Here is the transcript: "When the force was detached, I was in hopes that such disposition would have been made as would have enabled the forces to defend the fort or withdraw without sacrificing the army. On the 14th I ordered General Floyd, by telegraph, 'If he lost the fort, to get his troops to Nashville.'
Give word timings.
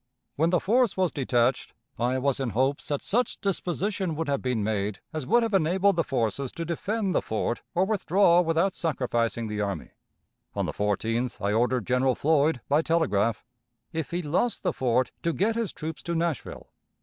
"When 0.35 0.49
the 0.49 0.59
force 0.59 0.97
was 0.97 1.11
detached, 1.11 1.73
I 1.99 2.17
was 2.17 2.39
in 2.39 2.49
hopes 2.57 2.87
that 2.87 3.03
such 3.03 3.39
disposition 3.39 4.15
would 4.15 4.27
have 4.29 4.41
been 4.41 4.63
made 4.63 4.99
as 5.13 5.27
would 5.27 5.43
have 5.43 5.53
enabled 5.53 5.95
the 5.95 6.03
forces 6.03 6.51
to 6.53 6.65
defend 6.65 7.13
the 7.13 7.21
fort 7.21 7.61
or 7.75 7.85
withdraw 7.85 8.41
without 8.41 8.73
sacrificing 8.73 9.47
the 9.47 9.61
army. 9.61 9.91
On 10.55 10.65
the 10.65 10.73
14th 10.73 11.39
I 11.39 11.53
ordered 11.53 11.85
General 11.85 12.15
Floyd, 12.15 12.61
by 12.67 12.81
telegraph, 12.81 13.45
'If 13.93 14.09
he 14.09 14.23
lost 14.23 14.63
the 14.63 14.73
fort, 14.73 15.11
to 15.21 15.33
get 15.33 15.53
his 15.55 15.71
troops 15.71 16.01
to 16.01 16.15
Nashville.' 16.15 16.71